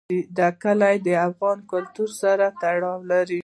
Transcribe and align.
دا 0.37 0.47
کلي 0.63 0.95
له 1.05 1.13
افغان 1.27 1.57
کلتور 1.71 2.09
سره 2.21 2.45
تړاو 2.61 2.99
لري. 3.11 3.39